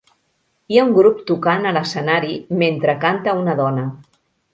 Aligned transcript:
Hi 0.73 0.77
ha 0.77 0.85
un 0.85 0.93
grup 0.95 1.19
tocant 1.31 1.67
a 1.71 1.73
l'escenari 1.77 2.31
mentre 2.63 2.97
canta 3.05 3.37
una 3.43 3.55
dona. 3.61 3.85